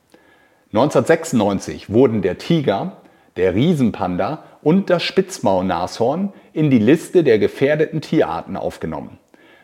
1996 0.72 1.90
wurden 1.90 2.22
der 2.22 2.38
Tiger, 2.38 2.98
der 3.36 3.54
Riesenpanda 3.54 4.44
und 4.62 4.90
das 4.90 5.02
Spitzmaulnashorn 5.02 6.32
in 6.52 6.70
die 6.70 6.78
Liste 6.78 7.22
der 7.22 7.38
gefährdeten 7.38 8.00
Tierarten 8.00 8.56
aufgenommen. 8.56 9.18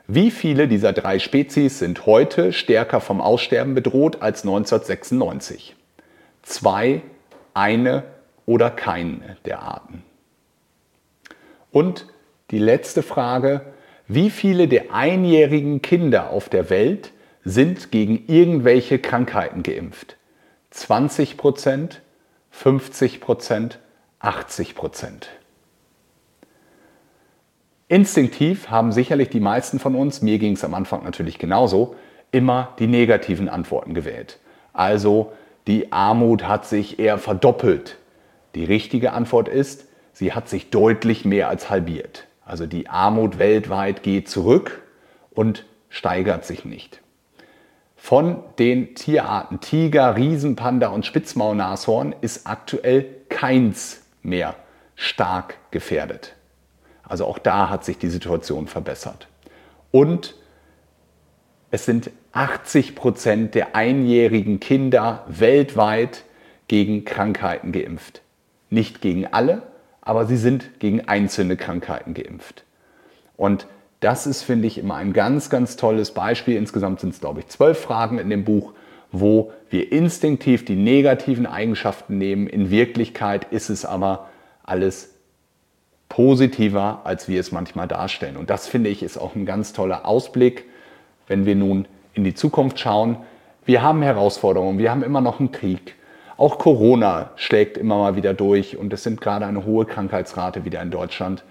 Wie 0.07 0.31
viele 0.31 0.69
dieser 0.69 0.93
drei 0.93 1.19
Spezies 1.19 1.79
sind 1.79 2.07
heute 2.07 2.53
stärker 2.53 3.01
vom 3.01 3.21
Aussterben 3.21 3.75
bedroht 3.75 4.21
als 4.21 4.43
1996? 4.43 5.77
Zwei, 6.43 7.03
eine 7.55 8.03
oder 8.45 8.71
keine 8.71 9.37
der 9.45 9.61
Arten. 9.61 10.03
Und 11.71 12.07
die 12.51 12.59
letzte 12.59 13.03
Frage, 13.03 13.63
wie 14.09 14.29
viele 14.29 14.69
der 14.69 14.93
einjährigen 14.93 15.81
Kinder 15.81 16.31
auf 16.31 16.49
der 16.49 16.69
Welt 16.69 17.13
sind 17.45 17.91
gegen 17.91 18.25
irgendwelche 18.27 18.99
Krankheiten 18.99 19.63
geimpft? 19.63 20.17
20 20.71 21.37
Prozent, 21.37 22.03
50 22.53 23.21
Prozent, 23.21 23.79
80 24.21 24.75
Prozent. 24.75 25.29
Instinktiv 27.89 28.71
haben 28.71 28.93
sicherlich 28.93 29.29
die 29.29 29.41
meisten 29.41 29.79
von 29.79 29.95
uns, 29.95 30.23
mir 30.23 30.39
ging 30.39 30.55
es 30.55 30.65
am 30.65 30.73
Anfang 30.73 31.05
natürlich 31.05 31.39
genauso, 31.39 31.97
immer 32.31 32.73
die 32.79 32.87
negativen 32.87 33.51
Antworten 33.51 33.93
gewählt. 33.93 34.39
Also 34.73 35.33
die 35.67 35.93
Armut 35.93 36.45
hat 36.45 36.65
sich 36.65 36.99
eher 36.99 37.19
verdoppelt 37.19 37.99
die 38.55 38.65
richtige 38.65 39.13
Antwort 39.13 39.49
ist, 39.49 39.87
sie 40.13 40.33
hat 40.33 40.49
sich 40.49 40.71
deutlich 40.71 41.25
mehr 41.25 41.49
als 41.49 41.71
halbiert. 41.71 42.27
Also 42.45 42.67
die 42.67 42.89
Armut 42.89 43.39
weltweit 43.39 44.03
geht 44.03 44.29
zurück 44.29 44.83
und 45.31 45.65
steigert 45.89 46.45
sich 46.45 46.65
nicht. 46.65 47.01
Von 48.05 48.43
den 48.59 48.97
Tierarten 48.97 49.61
Tiger, 49.61 50.17
Riesenpanda 50.17 50.89
und 50.89 51.07
Spitzmaulnashorn 51.07 52.17
ist 52.21 52.49
aktuell 52.49 53.07
keins 53.29 54.03
mehr 54.25 54.57
stark 54.97 55.55
gefährdet. 55.71 56.35
Also 57.05 57.27
auch 57.27 57.39
da 57.39 57.71
hat 57.71 57.85
sich 57.85 57.99
die 57.99 58.09
Situation 58.09 58.67
verbessert. 58.67 59.29
Und 59.93 60.35
es 61.71 61.87
sind 61.87 62.11
80 62.33 62.97
Prozent 62.97 63.55
der 63.55 63.77
einjährigen 63.77 64.59
Kinder 64.59 65.25
weltweit 65.29 66.25
gegen 66.67 67.05
Krankheiten 67.05 67.71
geimpft. 67.71 68.23
Nicht 68.69 69.01
gegen 69.01 69.29
alle, 69.29 69.63
aber 70.01 70.27
sie 70.27 70.39
sind 70.39 70.81
gegen 70.81 71.07
einzelne 71.07 71.57
Krankheiten 71.57 72.15
geimpft. 72.15 72.65
Und 73.37 73.69
das 74.03 74.27
ist, 74.27 74.43
finde 74.43 74.67
ich, 74.67 74.79
immer 74.79 74.97
ein 74.97 75.13
ganz, 75.13 75.49
ganz 75.49 75.77
tolles 75.77 76.13
Beispiel. 76.13 76.57
Insgesamt 76.57 77.01
sind 77.01 77.15
es, 77.15 77.21
glaube 77.21 77.41
ich, 77.41 77.49
zwölf 77.49 77.79
Fragen 77.79 78.19
in 78.19 78.31
dem 78.31 78.45
Buch, 78.45 78.73
wo 79.13 79.53
wir 79.71 79.93
instinktiv 79.93 80.65
die 80.65 80.77
negativen 80.77 81.47
Eigenschaften 81.47 82.19
nehmen. 82.19 82.47
In 82.47 82.71
Wirklichkeit 82.71 83.47
ist 83.51 83.71
es 83.71 83.85
aber 83.85 84.29
alles 84.65 85.15
positiver, 86.09 87.03
als 87.05 87.29
wir 87.29 87.41
es 87.41 87.53
manchmal 87.53 87.89
darstellen. 87.89 88.37
Und 88.37 88.51
das, 88.51 88.67
finde 88.67 88.91
ich, 88.91 89.03
ist 89.03 89.19
auch 89.19 89.35
ein 89.35 89.47
ganz 89.47 89.73
toller 89.73 90.05
Ausblick, 90.05 90.65
wenn 91.27 91.47
wir 91.47 91.55
nun 91.55 91.87
in 92.13 92.25
die 92.25 92.35
Zukunft 92.35 92.79
schauen. 92.81 93.17
Wir 93.65 93.83
haben 93.83 94.03
Herausforderungen, 94.03 94.79
wir 94.79 94.91
haben 94.91 95.03
immer 95.03 95.21
noch 95.21 95.39
einen 95.39 95.53
Krieg, 95.53 95.95
auch 96.37 96.59
Corona 96.59 97.31
schlägt 97.37 97.79
immer 97.79 97.99
mal 97.99 98.17
wieder 98.17 98.35
durch 98.35 98.77
und 98.77 98.93
es 98.93 99.05
sind 99.05 99.21
gerade 99.21 99.47
eine 99.47 99.65
hohe 99.65 99.85
Krankheitsrate 99.85 100.65
wieder 100.65 100.83
in 100.83 100.91
Deutschland. 100.91 101.45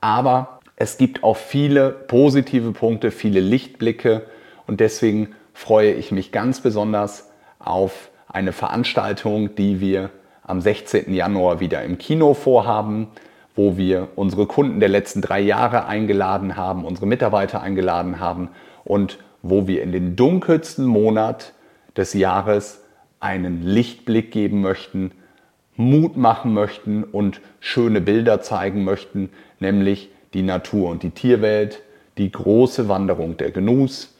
Aber 0.00 0.55
es 0.76 0.98
gibt 0.98 1.24
auch 1.24 1.36
viele 1.36 1.90
positive 1.90 2.72
Punkte, 2.72 3.10
viele 3.10 3.40
Lichtblicke 3.40 4.26
und 4.66 4.80
deswegen 4.80 5.34
freue 5.54 5.92
ich 5.92 6.12
mich 6.12 6.32
ganz 6.32 6.60
besonders 6.60 7.30
auf 7.58 8.10
eine 8.28 8.52
Veranstaltung, 8.52 9.54
die 9.54 9.80
wir 9.80 10.10
am 10.42 10.60
16. 10.60 11.12
Januar 11.14 11.60
wieder 11.60 11.82
im 11.82 11.96
Kino 11.96 12.34
vorhaben, 12.34 13.08
wo 13.54 13.78
wir 13.78 14.08
unsere 14.16 14.46
Kunden 14.46 14.80
der 14.80 14.90
letzten 14.90 15.22
drei 15.22 15.40
Jahre 15.40 15.86
eingeladen 15.86 16.56
haben, 16.56 16.84
unsere 16.84 17.06
Mitarbeiter 17.06 17.62
eingeladen 17.62 18.20
haben 18.20 18.50
und 18.84 19.18
wo 19.42 19.66
wir 19.66 19.82
in 19.82 19.92
den 19.92 20.14
dunkelsten 20.14 20.84
Monat 20.84 21.54
des 21.96 22.12
Jahres 22.12 22.84
einen 23.18 23.62
Lichtblick 23.62 24.30
geben 24.30 24.60
möchten, 24.60 25.12
Mut 25.74 26.16
machen 26.16 26.52
möchten 26.52 27.02
und 27.02 27.40
schöne 27.60 28.02
Bilder 28.02 28.42
zeigen 28.42 28.84
möchten, 28.84 29.30
nämlich 29.58 30.10
die 30.36 30.42
Natur 30.42 30.90
und 30.90 31.02
die 31.02 31.10
Tierwelt, 31.10 31.82
die 32.18 32.30
große 32.30 32.88
Wanderung 32.88 33.38
der 33.38 33.50
Genuss, 33.50 34.14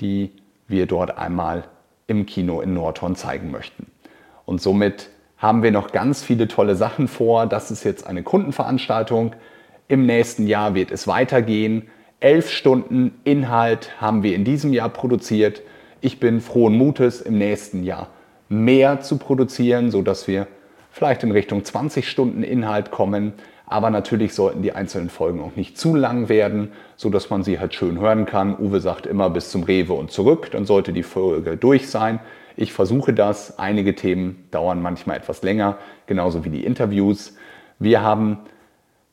die 0.00 0.30
wir 0.66 0.86
dort 0.86 1.18
einmal 1.18 1.64
im 2.06 2.24
Kino 2.24 2.62
in 2.62 2.72
Nordhorn 2.72 3.16
zeigen 3.16 3.50
möchten. 3.50 3.86
Und 4.46 4.62
somit 4.62 5.10
haben 5.36 5.62
wir 5.62 5.70
noch 5.70 5.92
ganz 5.92 6.22
viele 6.22 6.48
tolle 6.48 6.74
Sachen 6.74 7.06
vor. 7.06 7.46
Das 7.46 7.70
ist 7.70 7.84
jetzt 7.84 8.06
eine 8.06 8.22
Kundenveranstaltung. 8.22 9.36
Im 9.88 10.06
nächsten 10.06 10.46
Jahr 10.46 10.74
wird 10.74 10.90
es 10.90 11.06
weitergehen. 11.06 11.88
Elf 12.18 12.50
Stunden 12.50 13.20
Inhalt 13.24 14.00
haben 14.00 14.22
wir 14.22 14.34
in 14.34 14.44
diesem 14.44 14.72
Jahr 14.72 14.88
produziert. 14.88 15.60
Ich 16.00 16.18
bin 16.18 16.40
frohen 16.40 16.78
Mutes, 16.78 17.20
im 17.20 17.36
nächsten 17.36 17.84
Jahr 17.84 18.08
mehr 18.48 19.00
zu 19.00 19.18
produzieren, 19.18 19.90
sodass 19.90 20.26
wir 20.26 20.46
vielleicht 20.90 21.24
in 21.24 21.30
Richtung 21.30 21.62
20 21.62 22.08
Stunden 22.08 22.42
Inhalt 22.42 22.90
kommen. 22.90 23.34
Aber 23.70 23.90
natürlich 23.90 24.32
sollten 24.32 24.62
die 24.62 24.72
einzelnen 24.72 25.10
Folgen 25.10 25.40
auch 25.40 25.54
nicht 25.54 25.76
zu 25.76 25.94
lang 25.94 26.30
werden, 26.30 26.72
sodass 26.96 27.28
man 27.28 27.42
sie 27.44 27.60
halt 27.60 27.74
schön 27.74 28.00
hören 28.00 28.24
kann. 28.24 28.58
Uwe 28.58 28.80
sagt 28.80 29.04
immer 29.04 29.28
bis 29.28 29.50
zum 29.50 29.62
Rewe 29.62 29.92
und 29.92 30.10
zurück, 30.10 30.50
dann 30.50 30.64
sollte 30.64 30.94
die 30.94 31.02
Folge 31.02 31.58
durch 31.58 31.90
sein. 31.90 32.18
Ich 32.56 32.72
versuche 32.72 33.12
das. 33.12 33.58
Einige 33.58 33.94
Themen 33.94 34.48
dauern 34.50 34.80
manchmal 34.80 35.18
etwas 35.18 35.42
länger, 35.42 35.76
genauso 36.06 36.46
wie 36.46 36.50
die 36.50 36.64
Interviews. 36.64 37.36
Wir 37.78 38.02
haben 38.02 38.38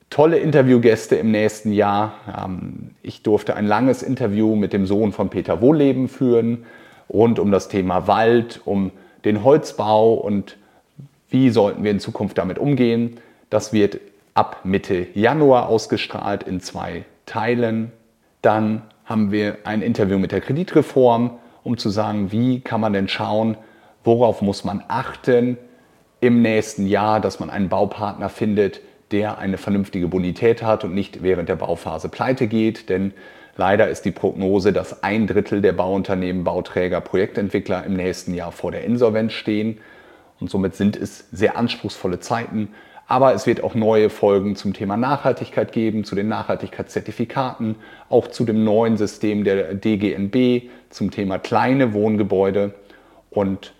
tolle 0.09 0.37
Interviewgäste 0.37 1.17
im 1.17 1.31
nächsten 1.31 1.73
Jahr. 1.73 2.13
Ähm, 2.45 2.91
ich 3.03 3.23
durfte 3.23 3.57
ein 3.57 3.67
langes 3.67 4.03
Interview 4.03 4.55
mit 4.55 4.71
dem 4.71 4.85
Sohn 4.85 5.11
von 5.11 5.29
Peter 5.29 5.59
Wohleben 5.59 6.07
führen, 6.07 6.65
rund 7.09 7.39
um 7.39 7.51
das 7.51 7.67
Thema 7.67 8.07
Wald, 8.07 8.61
um 8.63 8.91
den 9.25 9.43
Holzbau 9.43 10.13
und 10.13 10.57
wie 11.29 11.49
sollten 11.49 11.83
wir 11.83 11.91
in 11.91 11.99
Zukunft 11.99 12.37
damit 12.37 12.57
umgehen. 12.57 13.17
Das 13.49 13.73
wird 13.73 13.99
ab 14.35 14.59
Mitte 14.65 15.07
Januar 15.13 15.67
ausgestrahlt 15.69 16.43
in 16.43 16.59
zwei 16.59 17.05
Teilen. 17.25 17.91
Dann 18.41 18.83
haben 19.05 19.31
wir 19.31 19.59
ein 19.63 19.81
Interview 19.81 20.19
mit 20.19 20.31
der 20.31 20.41
Kreditreform, 20.41 21.39
um 21.63 21.77
zu 21.77 21.89
sagen, 21.89 22.31
wie 22.31 22.59
kann 22.59 22.81
man 22.81 22.93
denn 22.93 23.07
schauen, 23.07 23.57
worauf 24.03 24.41
muss 24.41 24.63
man 24.63 24.83
achten 24.87 25.57
im 26.19 26.41
nächsten 26.41 26.85
Jahr, 26.85 27.19
dass 27.21 27.39
man 27.39 27.49
einen 27.49 27.69
Baupartner 27.69 28.29
findet, 28.29 28.81
der 29.11 29.37
eine 29.37 29.57
vernünftige 29.57 30.07
Bonität 30.07 30.61
hat 30.61 30.83
und 30.83 30.93
nicht 30.93 31.23
während 31.23 31.47
der 31.47 31.55
Bauphase 31.55 32.09
pleite 32.09 32.47
geht. 32.47 32.89
Denn 32.89 33.13
leider 33.55 33.87
ist 33.87 34.03
die 34.03 34.11
Prognose, 34.11 34.73
dass 34.73 35.01
ein 35.01 35.27
Drittel 35.27 35.61
der 35.61 35.73
Bauunternehmen, 35.73 36.43
Bauträger, 36.43 36.99
Projektentwickler 36.99 37.85
im 37.85 37.93
nächsten 37.93 38.33
Jahr 38.33 38.51
vor 38.51 38.71
der 38.71 38.83
Insolvenz 38.83 39.31
stehen. 39.31 39.77
Und 40.41 40.49
somit 40.49 40.75
sind 40.75 40.97
es 40.97 41.29
sehr 41.31 41.55
anspruchsvolle 41.57 42.19
Zeiten. 42.19 42.73
Aber 43.07 43.33
es 43.33 43.45
wird 43.45 43.63
auch 43.63 43.75
neue 43.75 44.09
Folgen 44.09 44.55
zum 44.55 44.73
Thema 44.73 44.97
Nachhaltigkeit 44.97 45.71
geben, 45.71 46.05
zu 46.05 46.15
den 46.15 46.27
Nachhaltigkeitszertifikaten, 46.27 47.75
auch 48.09 48.27
zu 48.27 48.45
dem 48.45 48.63
neuen 48.63 48.97
System 48.97 49.43
der 49.43 49.75
DGNB, 49.75 50.69
zum 50.89 51.11
Thema 51.11 51.37
kleine 51.37 51.93
Wohngebäude 51.93 52.73
und 53.29 53.73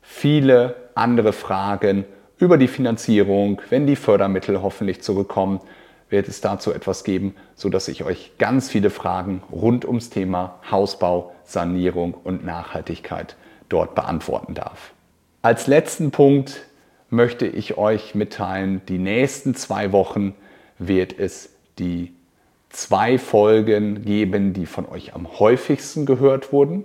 viele 0.00 0.76
andere 0.94 1.32
Fragen 1.32 2.04
über 2.38 2.56
die 2.56 2.68
Finanzierung, 2.68 3.60
wenn 3.68 3.86
die 3.86 3.96
Fördermittel 3.96 4.62
hoffentlich 4.62 5.02
zurückkommen, 5.02 5.60
wird 6.08 6.28
es 6.28 6.40
dazu 6.40 6.72
etwas 6.72 7.04
geben, 7.04 7.34
sodass 7.54 7.88
ich 7.88 8.04
euch 8.04 8.32
ganz 8.38 8.68
viele 8.70 8.90
Fragen 8.90 9.42
rund 9.50 9.84
ums 9.84 10.08
Thema 10.08 10.58
Hausbau, 10.70 11.32
Sanierung 11.44 12.14
und 12.14 12.44
Nachhaltigkeit 12.44 13.36
dort 13.68 13.94
beantworten 13.94 14.54
darf. 14.54 14.92
Als 15.42 15.66
letzten 15.66 16.10
Punkt 16.10 16.62
möchte 17.10 17.46
ich 17.46 17.78
euch 17.78 18.14
mitteilen, 18.14 18.82
die 18.88 18.98
nächsten 18.98 19.54
zwei 19.54 19.92
Wochen 19.92 20.34
wird 20.78 21.18
es 21.18 21.50
die 21.78 22.12
zwei 22.70 23.18
Folgen 23.18 24.04
geben, 24.04 24.52
die 24.52 24.66
von 24.66 24.86
euch 24.86 25.14
am 25.14 25.38
häufigsten 25.38 26.06
gehört 26.06 26.52
wurden. 26.52 26.84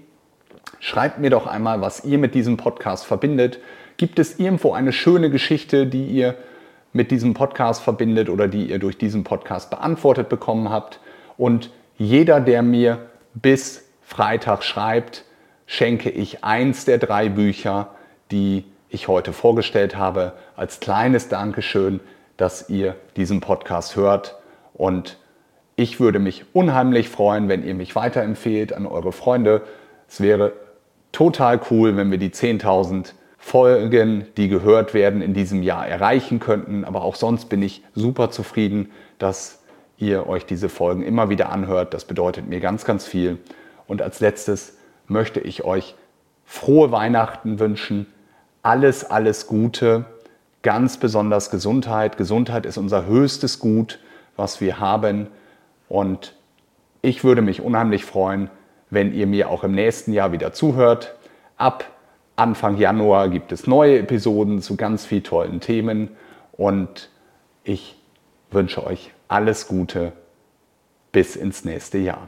Schreibt 0.79 1.19
mir 1.19 1.29
doch 1.29 1.47
einmal, 1.47 1.81
was 1.81 2.03
ihr 2.03 2.17
mit 2.17 2.35
diesem 2.35 2.57
Podcast 2.57 3.05
verbindet. 3.05 3.59
Gibt 3.97 4.19
es 4.19 4.39
irgendwo 4.39 4.73
eine 4.73 4.91
schöne 4.91 5.29
Geschichte, 5.29 5.88
die 5.88 6.05
ihr 6.05 6.35
mit 6.93 7.11
diesem 7.11 7.33
Podcast 7.33 7.81
verbindet 7.81 8.29
oder 8.29 8.47
die 8.47 8.69
ihr 8.69 8.79
durch 8.79 8.97
diesen 8.97 9.23
Podcast 9.23 9.69
beantwortet 9.69 10.29
bekommen 10.29 10.69
habt? 10.69 10.99
Und 11.38 11.71
jeder, 11.97 12.39
der 12.39 12.61
mir 12.61 13.09
bis 13.33 13.85
Freitag 14.05 14.63
schreibt, 14.63 15.25
schenke 15.65 16.09
ich 16.09 16.43
eins 16.43 16.85
der 16.85 16.99
drei 16.99 17.27
Bücher, 17.27 17.89
die 18.31 18.65
ich 18.89 19.07
heute 19.07 19.33
vorgestellt 19.33 19.97
habe, 19.97 20.33
als 20.55 20.79
kleines 20.79 21.27
Dankeschön, 21.27 21.99
dass 22.37 22.69
ihr 22.69 22.95
diesen 23.17 23.41
Podcast 23.41 23.95
hört. 23.95 24.37
Und 24.73 25.17
ich 25.75 25.99
würde 25.99 26.19
mich 26.19 26.45
unheimlich 26.53 27.09
freuen, 27.09 27.49
wenn 27.49 27.65
ihr 27.65 27.73
mich 27.73 27.95
weiterempfehlt 27.95 28.73
an 28.73 28.85
eure 28.85 29.11
Freunde. 29.11 29.63
Es 30.07 30.21
wäre 30.21 30.53
total 31.11 31.59
cool, 31.71 31.97
wenn 31.97 32.11
wir 32.11 32.19
die 32.19 32.29
10.000 32.29 33.13
Folgen, 33.37 34.27
die 34.37 34.47
gehört 34.47 34.93
werden, 34.93 35.21
in 35.21 35.33
diesem 35.33 35.63
Jahr 35.63 35.87
erreichen 35.87 36.39
könnten. 36.39 36.85
Aber 36.85 37.03
auch 37.03 37.15
sonst 37.15 37.49
bin 37.49 37.61
ich 37.61 37.83
super 37.95 38.29
zufrieden, 38.29 38.91
dass 39.17 39.63
ihr 39.97 40.27
euch 40.27 40.45
diese 40.45 40.69
Folgen 40.69 41.03
immer 41.03 41.29
wieder 41.29 41.49
anhört. 41.49 41.93
Das 41.93 42.05
bedeutet 42.05 42.47
mir 42.47 42.59
ganz, 42.59 42.85
ganz 42.85 43.05
viel. 43.07 43.39
Und 43.88 44.02
als 44.02 44.19
letztes 44.19 44.78
möchte 45.08 45.39
ich 45.39 45.63
euch 45.63 45.95
frohe 46.45 46.91
Weihnachten 46.91 47.60
wünschen. 47.60 48.08
Alles, 48.62 49.04
alles 49.04 49.48
Gute. 49.48 50.06
Ganz 50.62 50.98
besonders 50.98 51.50
Gesundheit. 51.50 52.17
Gesundheit 52.17 52.65
ist 52.65 52.78
unser 52.78 53.06
höchstes 53.06 53.60
Gut, 53.60 54.00
was 54.36 54.62
wir 54.62 54.80
haben. 54.80 55.28
Und 55.89 56.34
ich 57.02 57.24
würde 57.24 57.41
mich 57.41 57.62
unheimlich 57.62 58.06
freuen, 58.06 58.50
wenn 58.89 59.13
ihr 59.13 59.28
mir 59.28 59.50
auch 59.50 59.63
im 59.63 59.74
nächsten 59.74 60.13
Jahr 60.13 60.32
wieder 60.32 60.54
zuhört. 60.54 61.15
Ab 61.58 61.86
Anfang 62.36 62.78
Januar 62.78 63.30
gibt 63.30 63.52
es 63.52 63.67
neue 63.67 64.00
Episoden 64.00 64.62
zu 64.62 64.76
ganz 64.76 65.06
vielen 65.06 65.24
tollen 65.24 65.60
Themen 65.62 66.10
und 66.52 67.10
ich 67.63 67.98
wünsche 68.52 68.86
euch 68.86 69.12
alles 69.28 69.67
Gute 69.67 70.12
bis 71.12 71.36
ins 71.36 71.63
nächste 71.63 71.98
Jahr. 71.98 72.28